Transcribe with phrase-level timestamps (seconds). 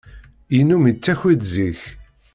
[0.55, 1.81] Yennum yettaki-d zik.